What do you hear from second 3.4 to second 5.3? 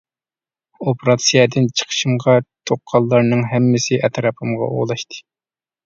ھەممىسى ئەتراپىمغا ئولاشتى.